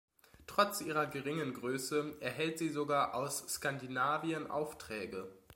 Trotz 0.47 0.81
ihrer 0.81 1.05
geringen 1.05 1.53
Größe 1.53 2.15
erhält 2.21 2.57
sie 2.57 2.69
sogar 2.69 3.13
aus 3.13 3.37
Skandinavien 3.47 4.49
Aufträge. 4.49 5.27